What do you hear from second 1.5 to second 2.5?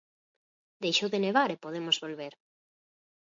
e podemos volver.